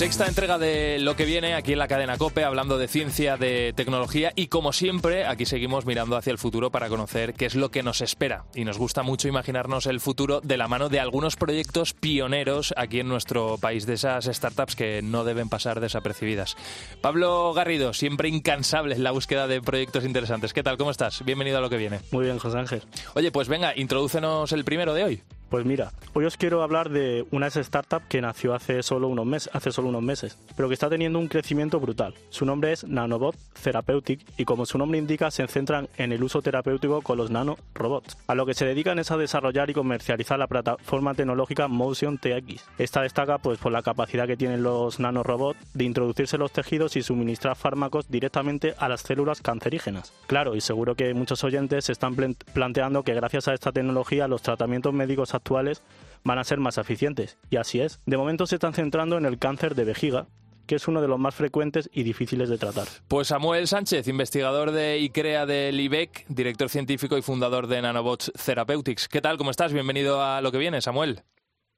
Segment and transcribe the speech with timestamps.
[0.00, 3.74] Sexta entrega de lo que viene aquí en la cadena Cope, hablando de ciencia, de
[3.76, 7.70] tecnología y como siempre, aquí seguimos mirando hacia el futuro para conocer qué es lo
[7.70, 8.46] que nos espera.
[8.54, 13.00] Y nos gusta mucho imaginarnos el futuro de la mano de algunos proyectos pioneros aquí
[13.00, 16.56] en nuestro país, de esas startups que no deben pasar desapercibidas.
[17.02, 20.54] Pablo Garrido, siempre incansable en la búsqueda de proyectos interesantes.
[20.54, 20.78] ¿Qué tal?
[20.78, 21.22] ¿Cómo estás?
[21.26, 22.00] Bienvenido a lo que viene.
[22.10, 22.84] Muy bien, José Ángel.
[23.12, 25.22] Oye, pues venga, introdúcenos el primero de hoy.
[25.50, 29.50] Pues mira, hoy os quiero hablar de una startup que nació hace solo unos meses,
[29.52, 32.14] hace solo unos meses, pero que está teniendo un crecimiento brutal.
[32.28, 36.40] Su nombre es Nanobot Therapeutic y como su nombre indica, se centran en el uso
[36.40, 38.16] terapéutico con los nanorobots.
[38.28, 42.64] A lo que se dedican es a desarrollar y comercializar la plataforma tecnológica Motion TX.
[42.78, 46.94] Esta destaca pues por la capacidad que tienen los nanorobots de introducirse en los tejidos
[46.94, 50.12] y suministrar fármacos directamente a las células cancerígenas.
[50.28, 52.14] Claro, y seguro que muchos oyentes se están
[52.54, 55.82] planteando que gracias a esta tecnología los tratamientos médicos actuales
[56.22, 57.38] van a ser más eficientes.
[57.50, 58.00] Y así es.
[58.06, 60.28] De momento se están centrando en el cáncer de vejiga,
[60.66, 62.86] que es uno de los más frecuentes y difíciles de tratar.
[63.08, 69.08] Pues Samuel Sánchez, investigador de ICREA del IBEC, director científico y fundador de Nanobots Therapeutics.
[69.08, 69.36] ¿Qué tal?
[69.38, 69.72] ¿Cómo estás?
[69.72, 71.22] Bienvenido a lo que viene, Samuel.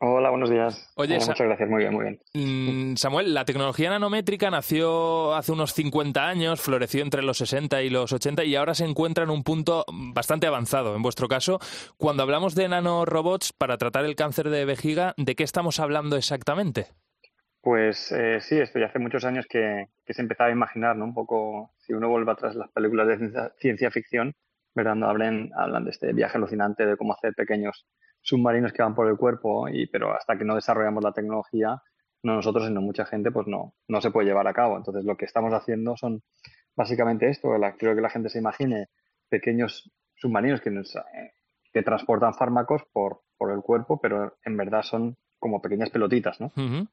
[0.05, 0.93] Hola, buenos días.
[0.97, 2.21] Oye, muchas gracias, muy bien, muy bien.
[2.35, 7.89] Mm, Samuel, la tecnología nanométrica nació hace unos 50 años, floreció entre los 60 y
[7.89, 10.97] los 80 y ahora se encuentra en un punto bastante avanzado.
[10.97, 11.61] En vuestro caso,
[11.99, 16.87] cuando hablamos de nanorobots para tratar el cáncer de vejiga, ¿de qué estamos hablando exactamente?
[17.61, 21.05] Pues eh, sí, esto ya hace muchos años que, se empezaba a imaginar, ¿no?
[21.05, 24.35] Un poco, si uno vuelve atrás las películas de ciencia, ficción,
[24.75, 25.01] ¿verdad?
[25.05, 27.87] Hablan, hablan de este viaje alucinante de cómo hacer pequeños
[28.23, 31.83] submarinos que van por el cuerpo, y, pero hasta que no desarrollamos la tecnología,
[32.23, 34.77] no nosotros, sino mucha gente, pues no, no se puede llevar a cabo.
[34.77, 36.23] Entonces, lo que estamos haciendo son
[36.77, 38.87] básicamente esto, la, creo que la gente se imagine
[39.29, 41.33] pequeños submarinos que, eh,
[41.73, 46.53] que transportan fármacos por, por el cuerpo, pero en verdad son como pequeñas pelotitas, ¿no?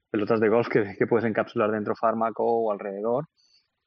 [0.09, 3.27] Pelotas de golf que, que, puedes encapsular dentro fármaco o alrededor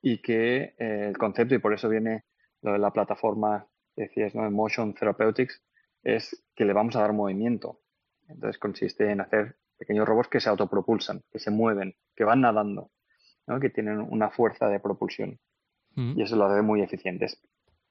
[0.01, 2.23] y que eh, el concepto, y por eso viene
[2.61, 3.67] lo de la plataforma,
[3.97, 4.49] decías, ¿no?
[4.53, 5.61] Motion Therapeutics,
[6.03, 7.81] es que le vamos a dar movimiento.
[8.29, 12.91] Entonces consiste en hacer pequeños robots que se autopropulsan, que se mueven, que van nadando,
[13.61, 15.39] que tienen una fuerza de propulsión.
[15.95, 16.19] Mm.
[16.19, 17.41] Y eso lo hace muy eficientes.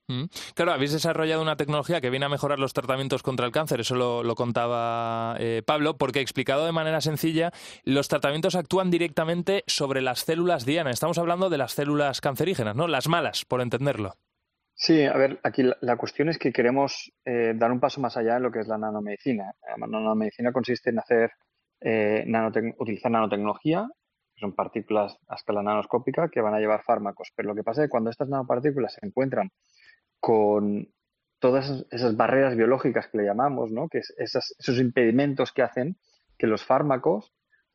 [0.08, 0.26] Mm.
[0.56, 3.96] Claro, habéis desarrollado una tecnología que viene a mejorar los tratamientos contra el cáncer, eso
[3.96, 7.52] lo, contaba eh, Pablo, porque explicado de manera sencilla,
[7.84, 10.92] los tratamientos actúan directamente sobre las células diana.
[10.92, 12.88] Estamos hablando de las células cancerígenas, ¿no?
[12.88, 14.16] Las malas, por entenderlo.
[14.84, 18.38] Sí, a ver, aquí la, cuestión es que queremos eh, dar un paso más allá
[18.38, 19.54] en lo que es la nanomedicina.
[19.78, 21.30] La nanomedicina consiste en hacer,
[21.82, 22.26] eh,
[22.80, 23.88] utilizar nanotecnología,
[24.34, 27.32] que son partículas a escala nanoscópica que van a llevar fármacos.
[27.36, 29.52] Pero lo que pasa es que cuando estas nanopartículas se encuentran
[30.20, 30.88] con
[31.38, 33.88] todas esas barreras biológicas que le llamamos, ¿no?
[33.88, 35.98] que es esos impedimentos que hacen
[36.40, 37.32] que los fármacos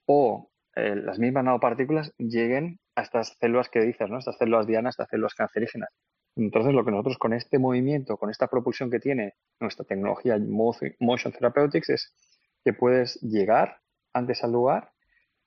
[0.07, 4.19] o eh, las mismas nanopartículas lleguen a estas células que dices, ¿no?
[4.19, 5.91] estas células dianas, estas células cancerígenas.
[6.37, 11.33] Entonces, lo que nosotros con este movimiento, con esta propulsión que tiene nuestra tecnología Motion
[11.33, 12.15] Therapeutics es
[12.63, 13.79] que puedes llegar
[14.13, 14.93] antes al lugar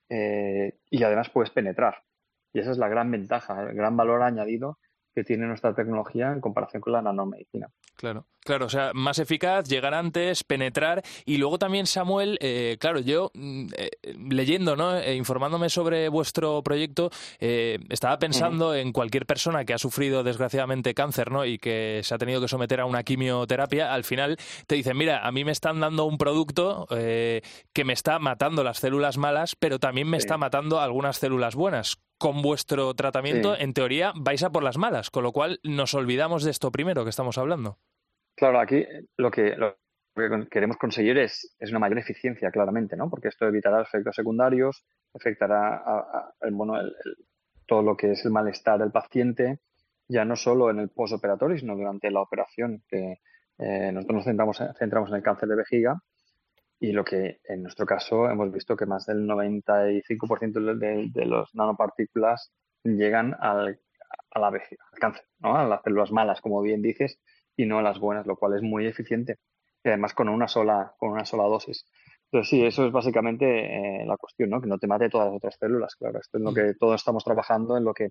[0.09, 2.03] eh, y además puedes penetrar.
[2.51, 4.79] Y esa es la gran ventaja, el gran valor añadido
[5.19, 7.67] que tiene nuestra tecnología en comparación con la nanomedicina.
[7.97, 13.01] Claro, claro, o sea, más eficaz, llegar antes, penetrar y luego también Samuel, eh, claro,
[13.01, 13.89] yo mm, eh,
[14.29, 14.95] leyendo, ¿no?
[14.95, 17.09] Eh, informándome sobre vuestro proyecto,
[17.39, 21.43] estaba pensando en cualquier persona que ha sufrido desgraciadamente cáncer, ¿no?
[21.43, 24.37] Y que se ha tenido que someter a una quimioterapia, al final
[24.67, 28.79] te dicen, mira, a mí me están dando un producto que me está matando las
[28.79, 34.11] células malas, pero también me está matando algunas células buenas con vuestro tratamiento, en teoría,
[34.15, 37.37] vais a por las malas, con lo cual nos olvidamos de esto primero que estamos
[37.37, 37.79] hablando.
[38.35, 38.85] Claro, aquí
[39.17, 39.77] lo que, lo
[40.15, 43.09] que queremos conseguir es, es, una mayor eficiencia, claramente, ¿no?
[43.09, 45.81] Porque esto evitará efectos secundarios, afectará
[46.51, 46.73] bueno,
[47.65, 49.59] todo lo que es el malestar del paciente,
[50.07, 53.19] ya no solo en el postoperatorio, sino durante la operación, que
[53.59, 56.01] eh, nosotros nos centramos, centramos en el cáncer de vejiga,
[56.79, 61.53] y lo que en nuestro caso hemos visto que más del 95% de, de, los
[61.53, 62.51] nanopartículas
[62.83, 63.79] llegan al,
[64.31, 65.57] a la al cáncer, ¿no?
[65.57, 67.19] a las células malas, como bien dices,
[67.57, 69.37] y no a las buenas, lo cual es muy eficiente.
[69.83, 71.85] Y además con una sola, con una sola dosis.
[72.31, 74.61] Entonces sí, eso es básicamente eh, la cuestión, ¿no?
[74.61, 76.19] Que no te mate todas las otras células, claro.
[76.19, 76.55] Esto es lo mm.
[76.55, 78.09] que todos estamos trabajando en lo que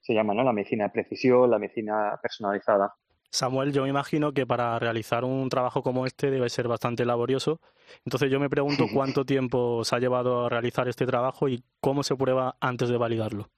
[0.00, 0.44] se llama ¿no?
[0.44, 2.94] la medicina de precisión, la medicina personalizada.
[3.36, 7.60] Samuel, yo me imagino que para realizar un trabajo como este debe ser bastante laborioso.
[8.06, 12.02] Entonces yo me pregunto cuánto tiempo se ha llevado a realizar este trabajo y cómo
[12.02, 13.50] se prueba antes de validarlo.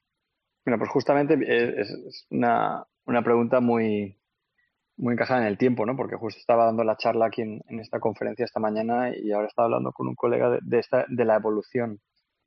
[0.64, 1.38] Mira, pues justamente
[1.80, 4.19] es una, una pregunta muy,
[4.96, 5.96] muy encajada en el tiempo, ¿no?
[5.96, 9.66] Porque justo estaba dando la charla aquí en, esta conferencia esta mañana y ahora estaba
[9.66, 12.00] hablando con un colega de, esta, de la evolución.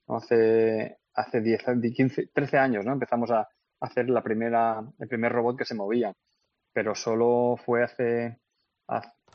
[0.07, 1.63] Hace hace 10,
[1.95, 2.91] 15, 13 años, ¿no?
[2.91, 3.47] Empezamos a
[3.79, 6.13] hacer la primera, el primer robot que se movía,
[6.73, 8.37] pero solo fue hace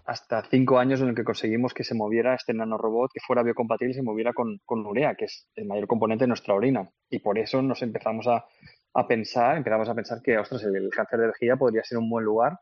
[0.04, 3.92] hasta cinco años en el que conseguimos que se moviera este nanorobot, que fuera biocompatible
[3.92, 6.88] y se moviera con, con urea, que es el mayor componente de nuestra orina.
[7.10, 8.44] Y por eso nos empezamos a,
[8.94, 12.24] a pensar, empezamos a pensar que, ostras, el, cáncer de vejiga podría ser un buen
[12.24, 12.60] lugar,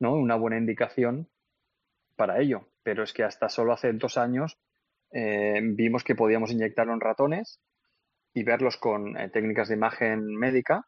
[0.00, 0.14] ¿no?
[0.14, 1.28] Una buena indicación
[2.16, 2.68] para ello.
[2.82, 4.58] Pero es que hasta solo hace dos años
[5.12, 7.60] eh, vimos que podíamos inyectarlo en ratones
[8.34, 10.86] y verlos con eh, técnicas de imagen médica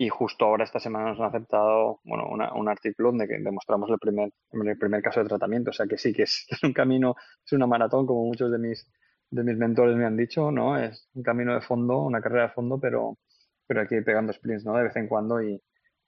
[0.00, 4.30] y justo ahora esta semana nos han aceptado bueno, un artículo donde demostramos el primer,
[4.52, 5.70] el primer caso de tratamiento.
[5.70, 8.88] O sea que sí, que es, un camino, es una maratón, como muchos de mis,
[9.30, 10.78] de mis mentores me han dicho, ¿no?
[10.78, 13.18] Es un camino de fondo, una carrera de fondo, pero,
[13.66, 14.76] pero hay que ir pegando sprints, ¿no?
[14.76, 15.60] De vez en cuando y,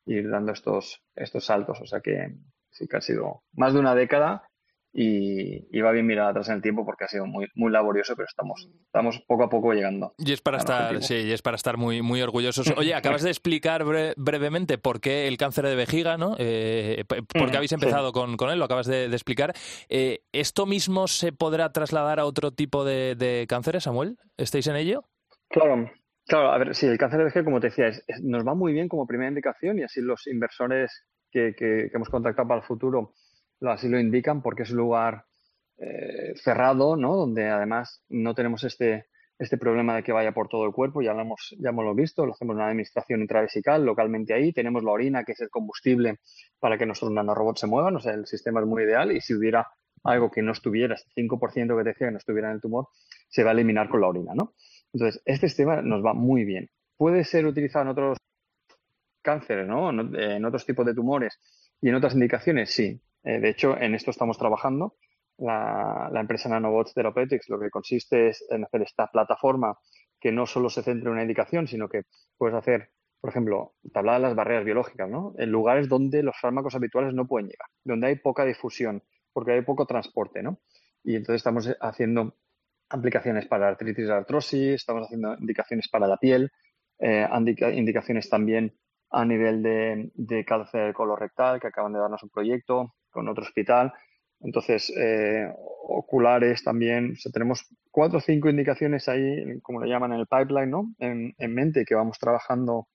[0.06, 1.80] y ir dando estos, estos saltos.
[1.80, 2.36] O sea que
[2.70, 4.49] sí que ha sido más de una década
[4.92, 8.26] y, va bien mirar atrás en el tiempo porque ha sido muy, muy laborioso, pero
[8.28, 10.14] estamos, estamos poco a poco llegando.
[10.18, 12.72] Y es para estar, sí, y es para estar muy, muy orgullosos.
[12.76, 16.34] Oye, acabas de explicar brevemente por qué el cáncer de vejiga, ¿no?
[16.38, 18.58] Eh, ¿Por qué mm, habéis empezado con, con, él?
[18.58, 19.52] Lo acabas de, explicar.
[19.88, 24.18] Eh, ¿Esto mismo se podrá trasladar a otro tipo de, cánceres, Samuel?
[24.36, 25.04] ¿Estáis en ello?
[25.48, 25.90] Claro,
[26.26, 27.90] Claro, a ver, sí, el cáncer de vejiga, como te decía,
[28.22, 32.46] nos va muy bien como primera indicación y así los inversores que, que hemos contactado
[32.46, 33.14] para el futuro
[33.62, 35.24] así lo indican porque es un lugar
[35.78, 37.16] eh, cerrado, ¿no?
[37.16, 39.06] Donde además no tenemos este,
[39.38, 42.26] este problema de que vaya por todo el cuerpo, ya lo hemos, ya hemos visto,
[42.26, 46.18] lo hacemos una administración intravesical localmente ahí, tenemos la orina, que es el combustible
[46.58, 49.34] para que nuestros nanorobots se muevan, o sea, el sistema es muy ideal y si
[49.34, 49.66] hubiera
[50.04, 52.88] algo que no estuviera, este 5% que decía que no estuviera en el tumor,
[53.28, 54.54] se va a eliminar con la orina, ¿no?
[54.92, 56.68] Entonces, este sistema nos va muy bien.
[56.96, 58.18] Puede ser utilizado en otros
[59.22, 59.90] cánceres, ¿no?
[59.90, 61.38] En otros tipos de tumores
[61.80, 63.00] y en otras indicaciones, sí.
[63.24, 64.96] Eh, de hecho, en esto estamos trabajando.
[65.38, 69.78] La, empresa Nanobots Therapeutics lo que consiste es en hacer esta plataforma
[70.20, 72.02] que no solo se centre en una indicación, sino que
[72.36, 72.90] puedes hacer,
[73.20, 75.32] por ejemplo, tablada las barreras biológicas, ¿no?
[75.38, 79.02] En lugares donde los fármacos habituales no pueden llegar, donde hay poca difusión,
[79.32, 80.60] porque hay poco transporte, ¿no?
[81.02, 82.36] Y entonces estamos haciendo
[82.90, 86.50] aplicaciones para artritis y artrosis, estamos haciendo indicaciones para la piel,
[86.98, 87.26] eh,
[87.72, 88.74] indicaciones también
[89.10, 93.92] a nivel de, de cáncer colorectal, que acaban de darnos un proyecto, con otro hospital.
[94.40, 95.52] Entonces, eh,
[95.88, 100.94] oculares también, tenemos cuatro o cinco indicaciones ahí, como le llaman en el pipeline, ¿no?
[100.98, 102.88] En, en, mente que vamos trabajando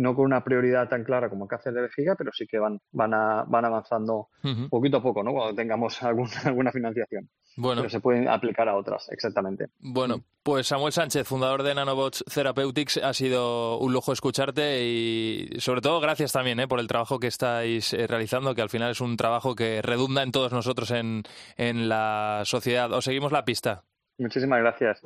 [0.00, 2.80] no con una prioridad tan clara como el cáncer de vejiga, pero sí que van,
[2.90, 4.28] van, a, van avanzando
[4.70, 5.32] poquito a poco, ¿no?
[5.32, 7.28] Cuando tengamos alguna, alguna financiación.
[7.56, 7.82] Bueno.
[7.82, 9.66] Pero se pueden aplicar a otras, exactamente.
[9.78, 15.82] Bueno, pues Samuel Sánchez, fundador de Nanobots Therapeutics, ha sido un lujo escucharte y sobre
[15.82, 16.68] todo gracias también ¿eh?
[16.68, 20.22] por el trabajo que estáis eh, realizando, que al final es un trabajo que redunda
[20.22, 21.24] en todos nosotros en,
[21.58, 22.90] en la sociedad.
[22.92, 23.84] Os seguimos la pista.
[24.16, 25.02] Muchísimas gracias.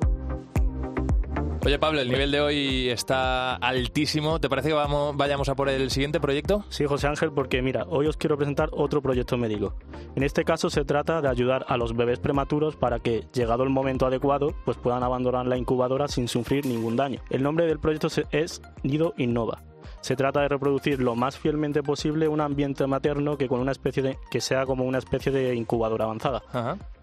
[1.65, 4.39] Oye, Pablo, el nivel de hoy está altísimo.
[4.39, 6.63] ¿Te parece que vamos, vayamos a por el siguiente proyecto?
[6.69, 9.75] Sí, José Ángel, porque mira, hoy os quiero presentar otro proyecto médico.
[10.15, 13.71] En este caso se trata de ayudar a los bebés prematuros para que, llegado el
[13.71, 17.21] momento adecuado, pues puedan abandonar la incubadora sin sufrir ningún daño.
[17.31, 19.63] El nombre del proyecto es Nido Innova
[20.05, 24.03] se trata de reproducir lo más fielmente posible un ambiente materno que con una especie
[24.03, 26.43] de que sea como una especie de incubadora avanzada.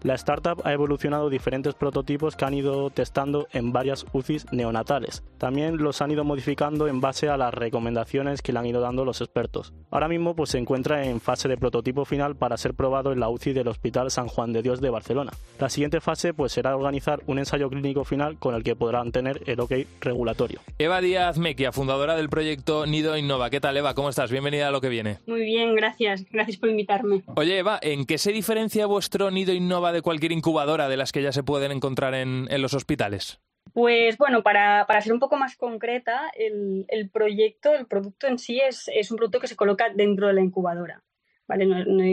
[0.03, 5.21] La startup ha evolucionado diferentes prototipos que han ido testando en varias UCIs neonatales.
[5.37, 9.03] También los han ido modificando en base a las recomendaciones que le han ido dando
[9.03, 9.73] los expertos.
[9.91, 13.27] Ahora mismo pues se encuentra en fase de prototipo final para ser probado en la
[13.27, 15.33] UCI del Hospital San Juan de Dios de Barcelona.
[15.59, 19.41] La siguiente fase pues será organizar un ensayo clínico final con el que podrán tener
[19.45, 20.61] el OK regulatorio.
[20.77, 23.49] Eva Díaz Mequia, fundadora del proyecto Nido Innova.
[23.49, 23.95] ¿Qué tal, Eva?
[23.95, 24.29] ¿Cómo estás?
[24.29, 25.17] Bienvenida a lo que viene.
[25.25, 26.25] Muy bien, gracias.
[26.29, 27.23] Gracias por invitarme.
[27.35, 31.23] Oye, Eva, ¿en qué se diferencia vuestro Nido Innova de cualquier incubadora de las que
[31.23, 33.41] ya se pueden encontrar en, los hospitales?
[33.73, 38.87] Pues bueno, para, ser un poco más concreta, el, proyecto, el producto en sí es,
[39.09, 41.01] un producto que se coloca dentro de la incubadora.
[41.47, 41.65] ¿vale?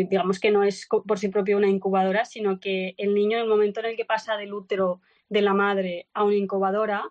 [0.08, 3.50] digamos que no es por sí propio una incubadora, sino que el niño en el
[3.50, 7.10] momento en el que pasa del útero de la madre a una incubadora,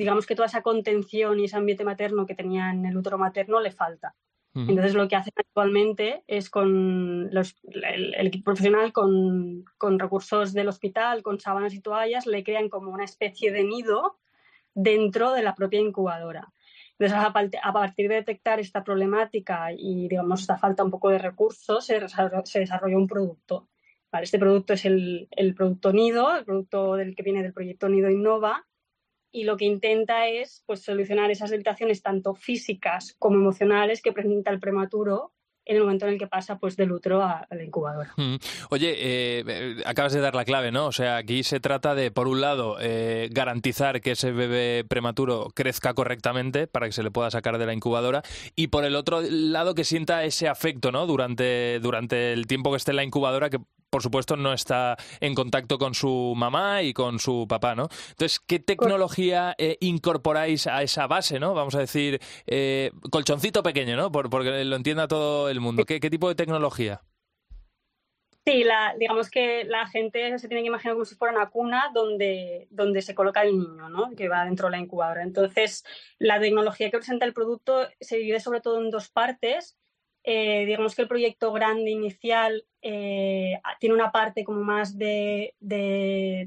[0.00, 3.60] digamos que toda esa contención y ese ambiente materno que tenía en el útero materno
[3.60, 4.16] le falta.
[4.52, 9.64] Entonces lo que hacen actualmente es con el, equipo profesional, con,
[9.98, 14.18] recursos del hospital, con sábanas y toallas, le crean como una especie de nido
[14.74, 16.52] dentro de la propia incubadora.
[16.98, 17.16] Entonces,
[17.62, 22.00] a, partir de detectar esta problemática y, digamos, esta falta un poco de recursos, se,
[22.00, 23.68] desarrolla un producto.
[24.20, 28.10] este producto es el, el, producto Nido, el producto del que viene del proyecto Nido
[28.10, 28.66] Innova,
[29.32, 34.50] y lo que intenta es pues, solucionar esas limitaciones tanto físicas como emocionales que presenta
[34.50, 35.32] el prematuro
[35.66, 38.12] en el momento en el que pasa pues del útero a, la incubadora.
[38.70, 40.86] Oye, eh, acabas de dar la clave, ¿no?
[40.86, 45.48] O sea, aquí se trata de, por un lado, eh, garantizar que ese bebé prematuro
[45.54, 48.22] crezca correctamente para que se le pueda sacar de la incubadora
[48.56, 51.06] y por el otro lado que sienta ese afecto, ¿no?
[51.06, 53.60] Durante, durante el tiempo que esté en la incubadora, que
[53.90, 57.88] por supuesto, no está en contacto con su mamá y con su papá, ¿no?
[58.10, 61.54] Entonces, ¿qué tecnología eh, incorporáis a esa base, ¿no?
[61.54, 64.10] Vamos a decir, eh, colchoncito pequeño, ¿no?
[64.12, 65.84] porque lo entienda todo el mundo.
[65.84, 67.02] ¿Qué, tipo de tecnología?
[68.46, 68.64] Sí,
[68.98, 73.02] digamos que la gente se tiene que imaginar como si fuera una cuna donde, donde
[73.02, 74.10] se coloca el niño, ¿no?
[74.16, 75.22] que va dentro de la incubadora.
[75.22, 75.84] Entonces,
[76.18, 79.76] la tecnología que presenta el producto se divide sobre todo en dos partes.
[80.22, 85.54] Eh, digamos que el proyecto grande inicial eh, tiene una parte como más de,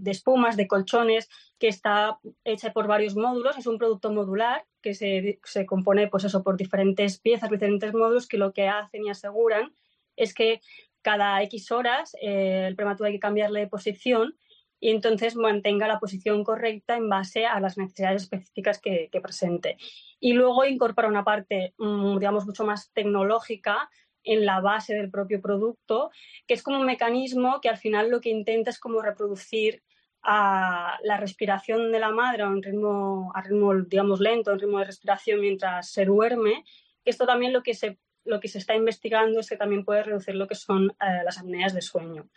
[0.05, 3.57] espumas, de colchones, que está hecha por varios módulos.
[3.57, 8.37] Es un producto modular que se, compone pues eso, por diferentes piezas, diferentes módulos que
[8.37, 9.73] lo que hacen y aseguran
[10.15, 10.61] es que
[11.01, 14.35] cada X horas eh, el prematuro hay que cambiarle de posición
[14.83, 19.77] y entonces mantenga la posición correcta en base a las necesidades específicas que, presente.
[20.19, 23.89] Y luego incorpora una parte, mm, digamos, mucho más tecnológica
[24.25, 26.11] en la base del propio producto,
[26.45, 29.81] que es como un mecanismo que al final lo que intenta es como reproducir
[30.21, 34.79] a la respiración de la madre a un ritmo, a ritmo digamos, lento, un ritmo
[34.79, 36.65] de respiración mientras se duerme.
[37.05, 40.35] Esto también lo que se, lo que se está investigando es que también puede reducir
[40.35, 42.27] lo que son eh, las apneas de sueño.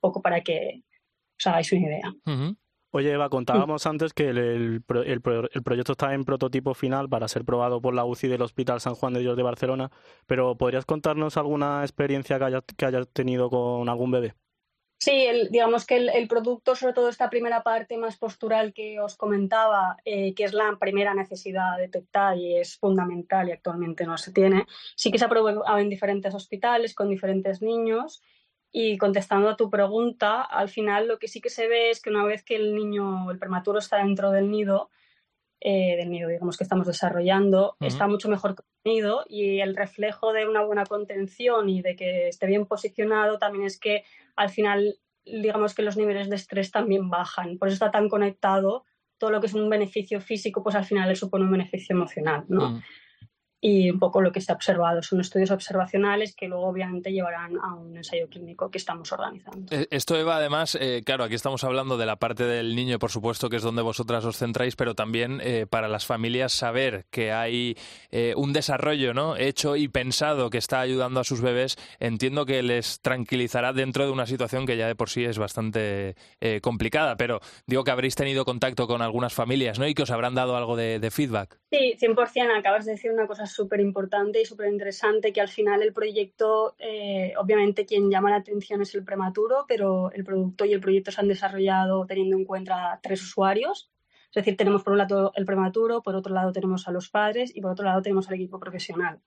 [0.00, 0.84] Poco para que,
[1.38, 2.14] os hagáis una idea.
[2.90, 7.94] Oye, Eva, contábamos antes que el, proyecto está en prototipo final para ser probado por
[7.94, 9.90] la UCI del Hospital San Juan de Dios de Barcelona,
[10.26, 14.34] pero ¿podrías contarnos alguna experiencia que hayas, que tenido con algún bebé?
[15.00, 19.96] Sí, digamos que el, producto, sobre todo esta primera parte más postural que os comentaba,
[20.04, 24.32] eh, que es la primera necesidad a detectar y es fundamental y actualmente no se
[24.32, 24.66] tiene,
[24.96, 28.22] sí que se ha probado en diferentes hospitales con diferentes niños
[28.70, 32.10] y contestando a tu pregunta, al final lo que sí que se ve es que
[32.10, 34.90] una vez que el niño, el prematuro está dentro del nido,
[35.60, 40.46] eh, del nido, digamos que estamos desarrollando, está mucho mejor contenido y el reflejo de
[40.46, 44.04] una buena contención y de que esté bien posicionado también es que
[44.36, 47.58] al final, digamos que los niveles de estrés también bajan.
[47.58, 48.84] Por eso está tan conectado
[49.16, 52.44] todo lo que es un beneficio físico, pues al final le supone un beneficio emocional,
[52.48, 52.70] ¿no?
[52.70, 52.82] Mm
[53.60, 55.02] y un poco lo que se ha observado.
[55.02, 59.74] Son estudios observacionales que luego obviamente llevarán a un ensayo clínico que estamos organizando.
[59.74, 63.10] Eh, esto, Eva, además, eh, claro, aquí estamos hablando de la parte del niño, por
[63.10, 67.32] supuesto, que es donde vosotras os centráis, pero también eh, para las familias saber que
[67.32, 67.76] hay
[68.36, 69.36] un desarrollo ¿no?
[69.36, 74.12] hecho y pensado que está ayudando a sus bebés, entiendo que les tranquilizará dentro de
[74.12, 76.14] una situación que ya de por sí es bastante
[76.62, 79.86] complicada, pero digo que habréis tenido contacto con algunas familias ¿no?
[79.86, 81.58] y que os habrán dado algo de, de feedback.
[81.70, 82.58] Sí, 100%.
[82.58, 86.74] Acabas de decir una cosa súper importante y súper interesante, que al final el proyecto,
[86.78, 91.10] eh, obviamente quien llama la atención es el prematuro, pero el producto y el proyecto
[91.10, 93.90] se han desarrollado teniendo en cuenta tres usuarios.
[94.30, 97.54] Es decir, tenemos por un lado el prematuro, por otro lado tenemos a los padres
[97.54, 99.20] y por otro lado tenemos al equipo profesional.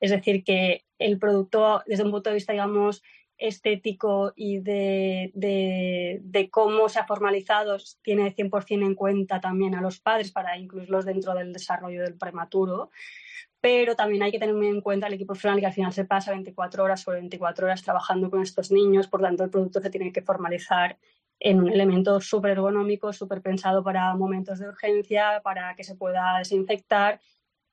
[0.00, 3.02] Es decir, que el producto, desde un punto de vista, digamos,
[3.38, 10.00] estético y de, de, cómo se ha formalizado tiene 100% en cuenta también a los
[10.00, 12.90] padres para incluirlos dentro del desarrollo del prematuro
[13.64, 16.04] pero también hay que tener muy en cuenta el equipo profesional que al final se
[16.04, 19.88] pasa 24 horas sobre 24 horas trabajando con estos niños, por tanto el producto se
[19.88, 20.98] tiene que formalizar
[21.40, 26.36] en un elemento súper ergonómico, súper pensado para momentos de urgencia, para que se pueda
[26.36, 27.22] desinfectar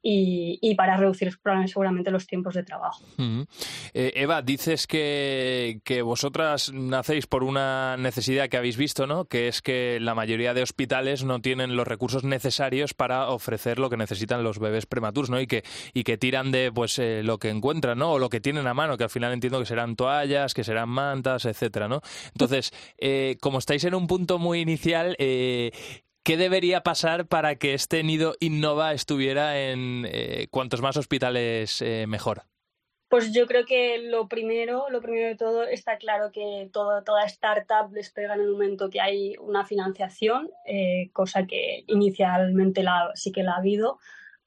[0.04, 1.32] y, para reducir
[1.68, 3.04] seguramente los tiempos de trabajo.
[3.94, 9.26] Eh, Eva, dices que, vosotras nacéis por una necesidad que habéis visto, ¿no?
[9.26, 13.90] Que es que la mayoría de hospitales no tienen los recursos necesarios para ofrecer lo
[13.90, 15.40] que necesitan los bebés prematuros, ¿no?
[15.40, 18.14] Y que, y que tiran de pues eh, lo que encuentran, ¿no?
[18.14, 20.90] O lo que tienen a mano, que al final entiendo que serán toallas, que serán
[20.90, 22.02] mantas, etcétera, ¿no?
[22.34, 25.16] Entonces, eh, como estáis en un punto muy inicial,
[26.24, 32.06] ¿Qué debería pasar para que este nido Innova estuviera en eh, cuantos más hospitales eh,
[32.08, 32.44] mejor?
[33.10, 37.26] Pues yo creo que lo primero, lo primero de todo, está claro que todo, toda
[37.26, 42.86] startup despega en el momento que hay una financiación, eh, cosa que inicialmente
[43.16, 43.98] sí que la ha habido,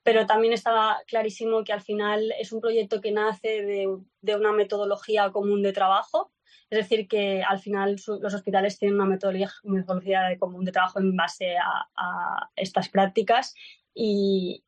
[0.05, 4.53] pero también estaba clarísimo que al final es un proyecto que nace de, de una
[4.53, 6.31] metodología común de trabajo
[6.71, 11.15] es decir, que al final los hospitales tienen una metodología, de común de trabajo en
[11.17, 13.55] base a, estas prácticas
[13.95, 14.65] y,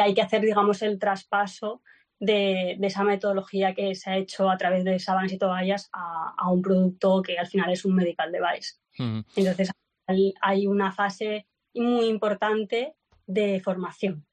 [0.00, 1.82] hay que hacer, digamos, el traspaso
[2.18, 6.62] de, esa metodología que se ha hecho a través de sábanas y toallas a, un
[6.62, 8.76] producto que al final es un medical device.
[9.36, 9.70] Entonces,
[10.40, 12.94] hay una fase muy importante
[13.26, 14.26] de formación,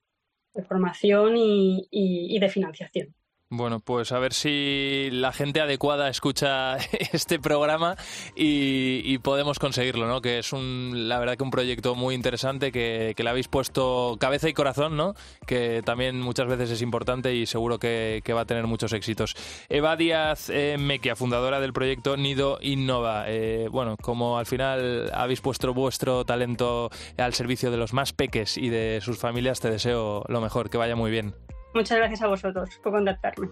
[0.54, 3.16] de formación y de financiación.
[3.52, 6.78] Bueno, pues a ver si la gente adecuada escucha
[7.14, 7.96] este programa
[8.36, 10.22] y, podemos conseguirlo, ¿no?
[10.22, 14.50] Que es un, la verdad que un proyecto muy interesante que, le habéis puesto cabeza
[14.50, 15.16] y corazón, ¿no?
[15.48, 19.36] Que también muchas veces es importante y seguro que, va a tener muchos éxitos.
[19.68, 23.24] Eva Díaz eh, Mequia, fundadora del proyecto Nido Innova.
[23.28, 28.58] Eh, bueno, como al final habéis puesto vuestro talento al servicio de los más peques
[28.58, 31.34] y de sus familias, te deseo lo mejor, que vaya muy bien.
[31.74, 33.50] Muchas gracias a vosotros por contactarme.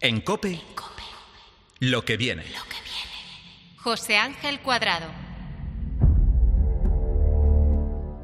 [0.00, 0.60] En COPE,
[1.80, 2.44] lo que viene.
[3.78, 5.25] José Ángel Cuadrado.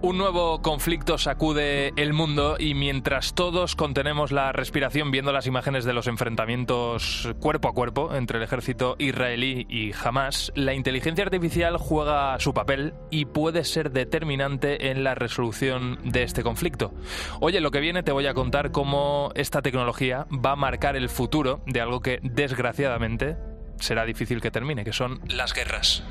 [0.02, 5.84] Un nuevo conflicto sacude el mundo y mientras todos contenemos la respiración viendo las imágenes
[5.84, 11.76] de los enfrentamientos cuerpo a cuerpo entre el ejército israelí y Hamas, la inteligencia artificial
[11.76, 16.92] juega su papel y puede ser determinante en la resolución de este conflicto.
[17.38, 21.10] Oye, lo que viene te voy a contar cómo esta tecnología va a marcar el
[21.10, 23.36] futuro de algo que desgraciadamente
[23.78, 26.02] será difícil que termine, que son las guerras.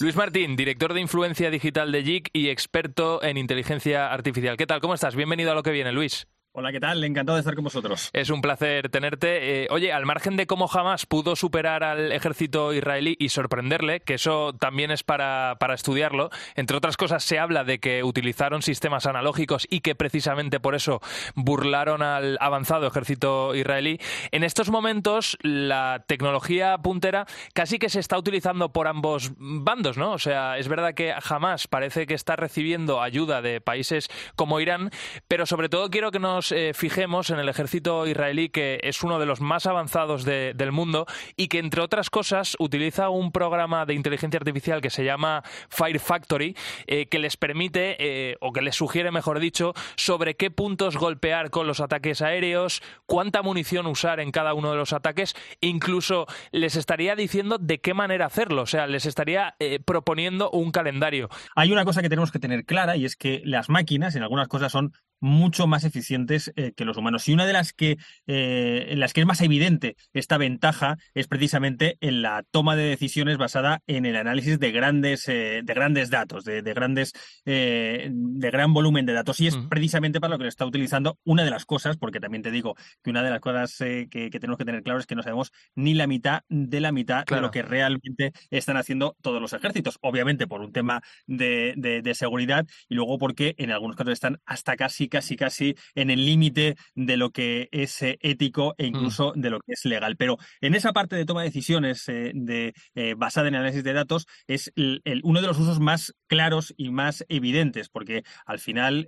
[0.00, 4.56] Luis Martín, director de influencia digital de JIC y experto en inteligencia artificial.
[4.56, 4.80] ¿Qué tal?
[4.80, 5.16] ¿Cómo estás?
[5.16, 6.28] Bienvenido a lo que viene, Luis.
[6.52, 7.04] Hola, ¿qué tal?
[7.04, 8.08] Encantado de estar con vosotros.
[8.14, 9.64] Es un placer tenerte.
[9.64, 14.14] Eh, oye, al margen de cómo jamás pudo superar al ejército israelí y sorprenderle, que
[14.14, 19.04] eso también es para, para, estudiarlo, entre otras cosas se habla de que utilizaron sistemas
[19.06, 21.00] analógicos y que precisamente por eso
[21.34, 24.00] burlaron al avanzado ejército israelí.
[24.32, 30.12] En estos momentos la tecnología puntera casi que se está utilizando por ambos bandos, ¿no?
[30.12, 34.90] O sea, es verdad que jamás parece que está recibiendo ayuda de países como Irán,
[35.28, 39.18] pero sobre todo quiero que nos eh, fijemos en el ejército israelí, que es uno
[39.18, 43.94] de los más avanzados del mundo y que, entre otras cosas, utiliza un programa de
[43.94, 48.76] inteligencia artificial que se llama Fire Factory, eh, que les permite, eh, o que les
[48.76, 54.30] sugiere, mejor dicho, sobre qué puntos golpear con los ataques aéreos, cuánta munición usar en
[54.30, 58.86] cada uno de los ataques, incluso les estaría diciendo de qué manera hacerlo, o sea,
[58.86, 61.28] les estaría proponiendo un calendario.
[61.56, 64.48] Hay una cosa que tenemos que tener clara y es que las máquinas en algunas
[64.48, 67.28] cosas son mucho más eficientes eh, que los humanos.
[67.28, 71.26] Y una de las que, eh, en las que es más evidente esta ventaja es
[71.26, 76.10] precisamente en la toma de decisiones basada en el análisis de grandes, eh, de grandes
[76.10, 77.12] datos, de, grandes,
[77.44, 79.40] de gran volumen de datos.
[79.40, 82.42] Y es precisamente para lo que lo está utilizando una de las cosas, porque también
[82.42, 85.22] te digo que una de las cosas que, tenemos que tener claro es que no
[85.22, 89.52] sabemos ni la mitad de la mitad de lo que realmente están haciendo todos los
[89.52, 89.98] ejércitos.
[90.00, 94.76] Obviamente por un tema de, de seguridad y luego porque en algunos casos están hasta
[94.76, 98.86] casi casi, casi en el límite de lo que es eh, ético e mm.
[98.86, 100.16] incluso de lo que es legal.
[100.16, 103.92] Pero en esa parte de toma de decisiones eh, de, eh, basada en análisis de
[103.92, 109.06] datos es uno de los usos más claros y más evidentes, porque al final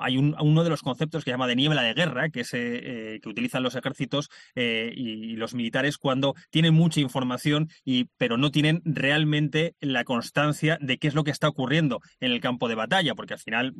[0.00, 3.62] hay uno de los conceptos que se llama de niebla de guerra, que, que utilizan
[3.62, 10.04] los ejércitos y, los militares cuando tienen mucha información, y, pero no tienen realmente la
[10.04, 13.40] constancia de qué es lo que está ocurriendo en el campo de batalla, porque al
[13.40, 13.74] final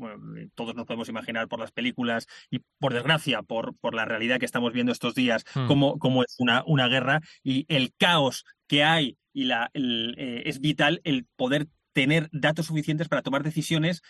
[0.54, 4.46] todos nos podemos imaginar por las películas y por desgracia por, por la realidad que
[4.46, 5.66] estamos viendo estos días, hmm.
[5.66, 11.00] como, es una, una guerra y el caos que hay y la, eh, es vital
[11.04, 14.02] el poder tener datos suficientes para tomar decisiones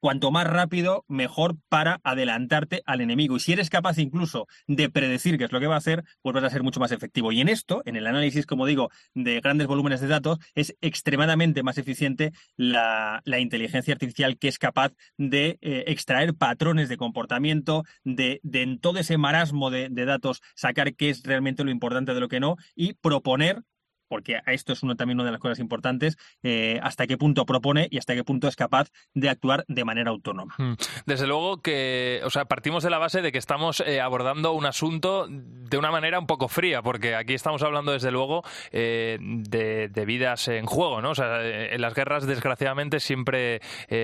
[0.00, 3.36] cuanto más rápido, mejor para adelantarte al enemigo.
[3.36, 6.34] Y si eres capaz incluso de predecir qué es lo que va a hacer, pues
[6.34, 7.32] vas a ser mucho más efectivo.
[7.32, 11.62] Y en esto, en el análisis, como digo, de grandes volúmenes de datos, es extremadamente
[11.62, 18.40] más eficiente la, inteligencia artificial que es capaz de eh, extraer patrones de comportamiento, de,
[18.52, 22.28] en todo ese marasmo de, de datos sacar qué es realmente lo importante de lo
[22.28, 23.62] que no y proponer
[24.10, 27.86] porque esto es uno, también una de las cosas importantes, eh, hasta qué punto propone
[27.90, 30.52] y hasta qué punto es capaz de actuar de manera autónoma.
[30.58, 30.74] Hmm.
[31.06, 34.66] Desde luego que, o sea, partimos de la base de que estamos eh, abordando un
[34.66, 38.42] asunto de una manera un poco fría, porque aquí estamos hablando, desde luego,
[38.72, 41.10] eh, de, vidas en juego, ¿no?
[41.10, 43.60] O sea, en las guerras, desgraciadamente, siempre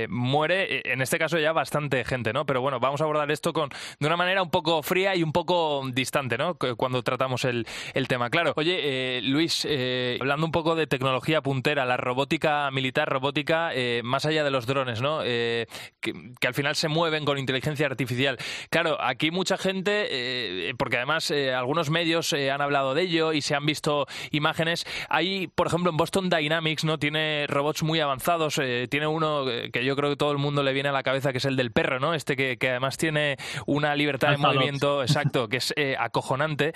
[0.08, 2.46] muere, en este caso ya bastante gente, ¿no?
[2.46, 5.32] Pero bueno, vamos a abordar esto con, de una manera un poco fría y un
[5.32, 6.56] poco distante, ¿no?
[6.76, 8.30] Cuando tratamos el, el tema.
[8.30, 14.00] Claro, oye, Luis, eh, hablando un poco de tecnología puntera, la robótica militar, robótica eh,
[14.04, 15.20] más allá de los drones, ¿no?
[15.24, 15.66] Eh,
[16.00, 16.12] que,
[16.46, 18.38] al final se mueven con inteligencia artificial.
[18.70, 23.66] Claro, aquí mucha gente, porque además algunos medios han hablado de ello y se han
[23.66, 24.86] visto imágenes.
[25.08, 26.98] Hay, por ejemplo, en Boston Dynamics, ¿no?
[26.98, 28.60] Tiene robots muy avanzados.
[28.88, 31.38] tiene uno que yo creo que todo el mundo le viene a la cabeza, que
[31.38, 32.14] es el del perro, ¿no?
[32.14, 36.72] Este que, además tiene una libertad de movimiento, exacto, que es acojonante.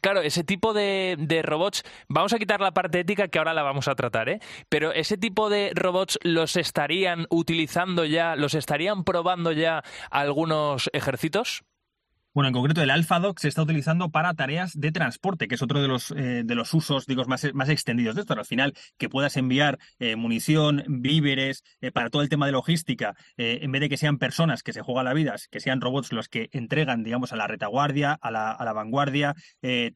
[0.00, 3.88] claro, ese tipo de robots vamos a quitar la parte ética que ahora la vamos
[3.88, 4.40] a tratar, ¿eh?
[4.68, 11.64] Pero ese tipo de robots los estarían utilizando ya, los estarían probando ya algunos ejércitos.
[12.38, 15.82] Bueno, en concreto el AlphaDoc se está utilizando para tareas de transporte, que es otro
[15.82, 18.34] de los, eh, de los usos, digo, más, más extendidos de esto.
[18.34, 23.16] Al final, que puedas enviar eh, munición, víveres, eh, para todo el tema de logística,
[23.36, 26.28] en vez de que sean personas que se juegan la vida, que sean robots los
[26.28, 29.34] que entregan, digamos, a la retaguardia, a la, a la vanguardia,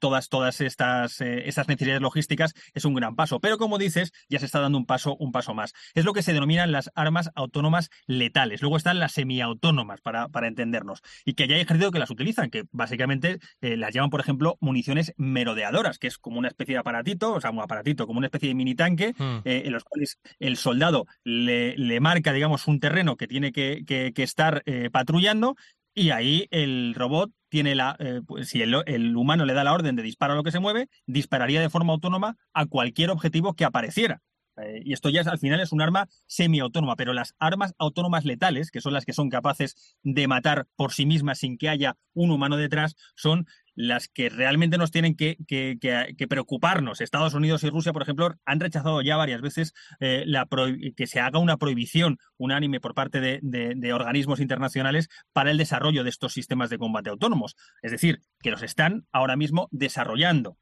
[0.00, 3.38] todas, todas estas, estas necesidades logísticas, es un gran paso.
[3.38, 5.74] Pero como dices, ya se está dando un paso, un paso más.
[5.94, 8.62] Es lo que se denominan las armas autónomas letales.
[8.62, 12.64] Luego están las semiautónomas, para, para entendernos, y que ya hay que las utiliza que
[12.72, 17.34] básicamente eh, las llaman, por ejemplo, municiones merodeadoras, que es como una especie de aparatito,
[17.34, 19.40] o sea, un aparatito, como una especie de mini tanque, hmm.
[19.44, 24.62] eh, en los cuales el soldado le, marca, digamos, un terreno que tiene que, estar
[24.66, 25.56] eh, patrullando
[25.94, 27.98] y ahí el robot tiene la.
[28.26, 30.60] Pues, si el, el, humano le da la orden de disparar a lo que se
[30.60, 34.22] mueve, dispararía de forma autónoma a cualquier objetivo que apareciera.
[34.56, 38.70] Eh, y esto ya al final es un arma semiautónoma, pero las armas autónomas letales,
[38.70, 42.30] que son las que son capaces de matar por sí mismas sin que haya un
[42.30, 45.36] humano detrás, son las que realmente nos tienen que,
[46.28, 47.00] preocuparnos.
[47.00, 50.26] Estados Unidos y Rusia, por ejemplo, han rechazado ya varias veces eh,
[50.96, 56.10] que se haga una prohibición unánime por parte de, organismos internacionales para el desarrollo de
[56.10, 57.56] estos sistemas de combate autónomos.
[57.82, 60.58] Es decir, que los están ahora mismo desarrollando.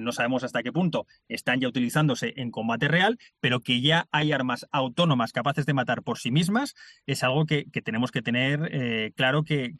[0.00, 4.32] No sabemos hasta qué punto están ya utilizándose en combate real, pero que ya hay
[4.32, 6.74] armas autónomas capaces de matar por sí mismas,
[7.06, 9.74] es algo que, tenemos que tener eh, claro que,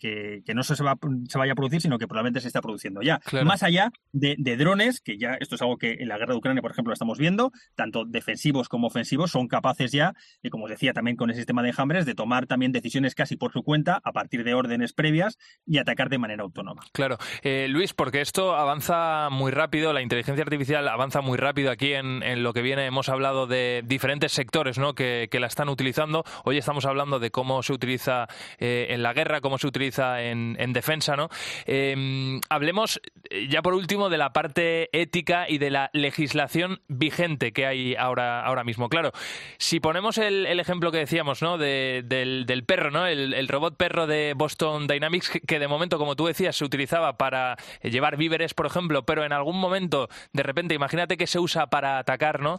[0.54, 0.96] no se, va,
[1.28, 3.20] se vaya a producir, sino que probablemente se está produciendo ya.
[3.44, 6.62] Más allá de, drones, que ya esto es algo que en la guerra de Ucrania,
[6.62, 10.70] por ejemplo, lo estamos viendo, tanto defensivos como ofensivos, son capaces ya, y como os
[10.70, 14.00] decía también con el sistema de enjambres, de tomar también decisiones casi por su cuenta
[14.02, 16.82] a partir de órdenes previas y atacar de manera autónoma.
[16.92, 17.18] Claro.
[17.42, 22.42] Eh, Luis, porque esto avanza muy rápido la inteligencia artificial avanza muy rápido aquí en,
[22.42, 22.86] lo que viene.
[22.86, 24.94] Hemos hablado de diferentes sectores ¿no?
[24.94, 26.24] que, la están utilizando.
[26.44, 28.26] Hoy estamos hablando de cómo se utiliza
[28.58, 31.14] eh, en la guerra, cómo se utiliza en, defensa.
[31.14, 31.28] ¿no?
[31.66, 37.52] Em, hablemos eh, ya por último de la parte ética y de la legislación vigente
[37.52, 38.88] que hay ahora, ahora mismo.
[38.88, 39.12] Claro,
[39.58, 41.58] si ponemos el, ejemplo que decíamos ¿no?
[41.58, 43.06] del, perro, ¿no?
[43.06, 47.56] El, robot perro de Boston Dynamics, que de momento, como tú decías, se utilizaba para
[47.82, 51.98] llevar víveres, por ejemplo, pero en algún momento, de repente, imagínate que se usa para
[51.98, 52.58] atacar, ¿no?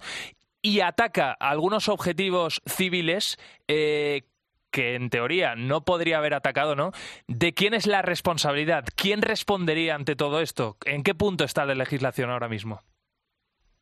[0.61, 3.37] Y ataca algunos objetivos civiles.
[3.67, 4.23] Eh,
[4.69, 6.91] que en teoría no podría haber atacado, ¿no?
[7.25, 8.85] ¿De quién es la responsabilidad?
[8.95, 10.77] ¿Quién respondería ante todo esto?
[10.85, 12.83] ¿En qué punto está la legislación ahora mismo?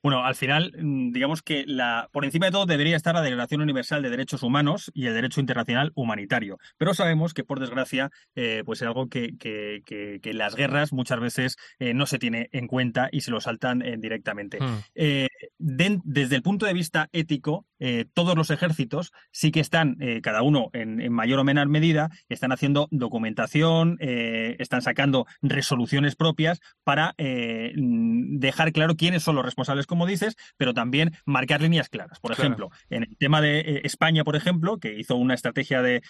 [0.05, 3.61] Bueno, al final, mm, digamos que la, por encima de todo debería estar la Declaración
[3.61, 6.59] Universal de Derechos Humanos y el derecho internacional humanitario.
[6.77, 11.19] Pero sabemos que, por desgracia, eh, pues es algo que, que, que, las guerras muchas
[11.19, 14.59] veces eh, no se tiene en cuenta y se lo saltan eh, directamente.
[14.61, 14.83] Hmm.
[15.57, 17.65] desde el punto de vista ético,
[18.13, 22.87] todos los ejércitos sí que están, cada uno en, mayor o menor medida, están haciendo
[22.91, 30.73] documentación, están sacando resoluciones propias para dejar claro quiénes son los responsables como dices, pero
[30.73, 32.19] también marcar líneas claras.
[32.19, 36.01] Por ejemplo, en el tema de eh, España, por ejemplo, que hizo una estrategia de,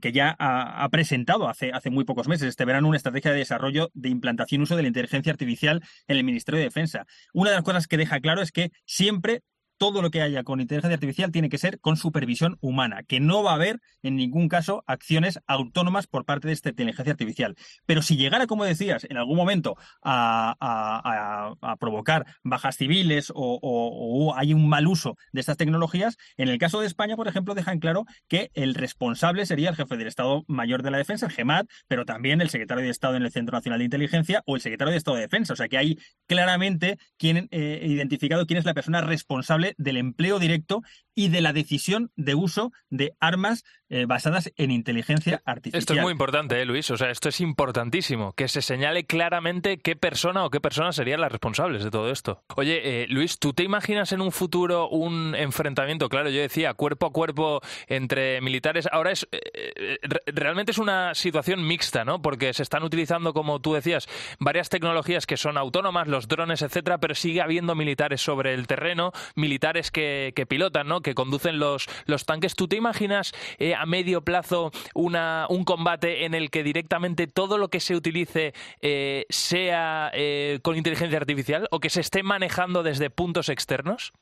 [0.00, 3.90] que ya ha, presentado hace, hace muy pocos meses, este verano, una estrategia de desarrollo
[3.94, 7.04] de implantación y uso de la inteligencia artificial en el Ministerio de Defensa.
[7.32, 9.42] Una de las cosas que deja claro es que siempre
[9.80, 13.42] todo lo que haya con inteligencia artificial tiene que ser con supervisión humana, que no
[13.42, 17.56] va a haber en ningún caso acciones autónomas por parte de esta inteligencia artificial.
[17.86, 24.68] Pero si llegara, como decías, en algún momento a, provocar bajas civiles o, hay un
[24.68, 28.50] mal uso de estas tecnologías, en el caso de España, por ejemplo, dejan claro que
[28.52, 32.42] el responsable sería el jefe del Estado Mayor de la Defensa, el GEMAT, pero también
[32.42, 35.16] el secretario de Estado en el Centro Nacional de Inteligencia o el secretario de Estado
[35.16, 35.54] de Defensa.
[35.54, 40.38] O sea que hay claramente quien, eh, identificado quién es la persona responsable del empleo
[40.38, 40.82] directo
[41.14, 45.80] y de la decisión de uso de armas eh, basadas en inteligencia artificial.
[45.80, 46.90] Esto es muy importante, ¿eh, Luis.
[46.90, 51.20] O sea, esto es importantísimo, que se señale claramente qué persona o qué personas serían
[51.20, 52.42] las responsables de todo esto.
[52.56, 56.08] Oye, eh, Luis, ¿tú te imaginas en un futuro un enfrentamiento?
[56.08, 58.88] Claro, yo decía, cuerpo a cuerpo entre militares.
[58.90, 59.28] Ahora es
[60.26, 62.22] realmente es una situación mixta, ¿no?
[62.22, 66.98] Porque se están utilizando, como tú decías, varias tecnologías que son autónomas, los drones, etcétera,
[66.98, 71.02] pero sigue habiendo militares sobre el terreno, militares militares que, pilotan, ¿no?
[71.02, 72.54] que conducen los, los tanques.
[72.54, 77.68] ¿Tú te imaginas eh, a medio plazo un combate en el que directamente todo lo
[77.68, 83.10] que se utilice eh, sea eh, con inteligencia artificial o que se esté manejando desde
[83.10, 84.12] puntos externos?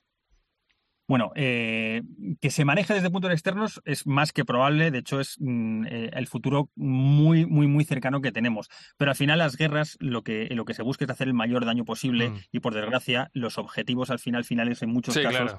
[1.09, 2.03] Bueno, eh,
[2.39, 6.11] que se maneje desde puntos externos es más que probable, de hecho es mm, eh,
[6.13, 8.69] el futuro muy, muy, muy cercano que tenemos.
[8.99, 11.65] Pero al final las guerras lo que, lo que se busca es hacer el mayor
[11.65, 12.39] daño posible mm.
[12.53, 15.57] y por desgracia los objetivos al final finales en muchos casos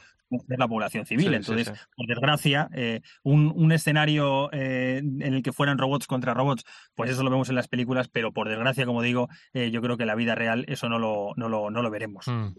[0.48, 1.34] la población civil.
[1.34, 7.24] Entonces, por desgracia, eh, un, escenario en el que fueran robots contra robots, pues eso
[7.24, 10.14] lo vemos en las películas, pero por desgracia, como digo, yo creo que en la
[10.14, 12.28] vida real eso no lo, no lo, no lo veremos.
[12.28, 12.50] Mm.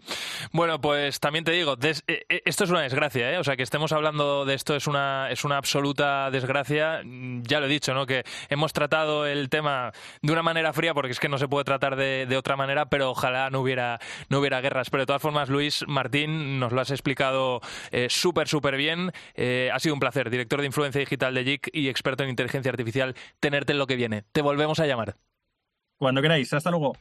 [0.51, 3.37] Bueno, pues también te digo, esto es una desgracia, ¿eh?
[3.37, 7.01] O sea, que estemos hablando de esto es una, es una absoluta desgracia.
[7.03, 8.05] Ya lo he dicho, ¿no?
[8.05, 9.91] Que hemos tratado el tema
[10.21, 13.11] de una manera fría, porque es que no se puede tratar de, otra manera, pero
[13.11, 14.89] ojalá no hubiera, no hubiera guerras.
[14.89, 19.11] Pero de todas formas, Luis Martín, nos lo has explicado eh, súper, súper bien.
[19.35, 22.71] Eh, ha sido un placer, director de influencia digital de JIC y experto en inteligencia
[22.71, 24.23] artificial, tenerte en lo que viene.
[24.31, 25.17] Te volvemos a llamar.
[25.97, 26.93] Cuando queráis, hasta luego.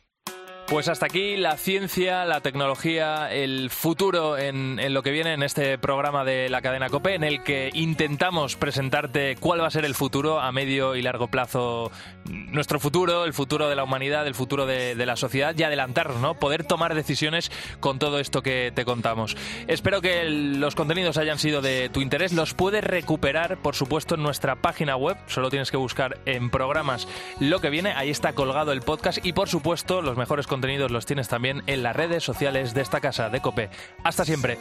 [0.70, 5.78] Pues hasta aquí la ciencia, la tecnología, el futuro en, lo que viene en este
[5.78, 9.96] programa de la cadena COPE, en el que intentamos presentarte cuál va a ser el
[9.96, 11.90] futuro a medio y largo plazo,
[12.24, 16.34] nuestro futuro, el futuro de la humanidad, el futuro de, la sociedad y adelantarnos, ¿no?
[16.34, 19.36] Poder tomar decisiones con todo esto que te contamos.
[19.66, 22.32] Espero que los contenidos hayan sido de tu interés.
[22.32, 25.16] Los puedes recuperar, por supuesto, en nuestra página web.
[25.26, 27.08] Solo tienes que buscar en programas
[27.40, 27.90] lo que viene.
[27.90, 31.62] Ahí está colgado el podcast y, por supuesto, los mejores contenidos contenidos los tienes también
[31.66, 33.70] en las redes sociales de esta casa de Cope.
[34.04, 34.58] Hasta siempre.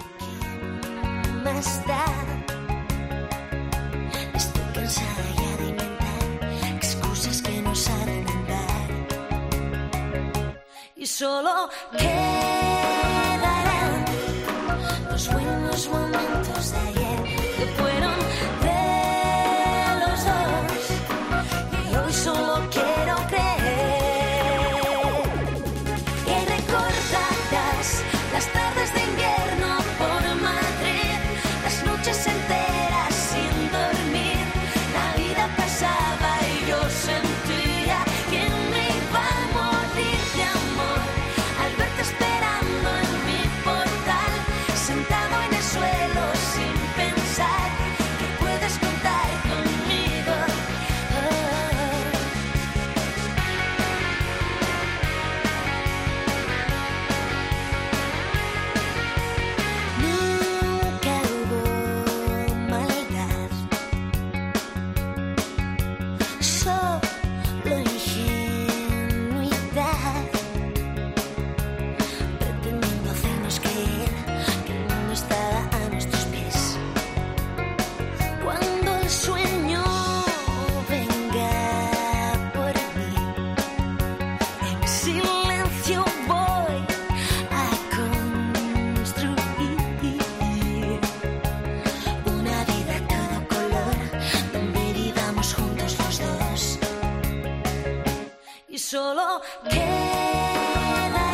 [99.64, 101.30] Quedarán.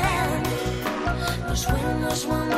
[1.47, 2.54] Los buenos momentos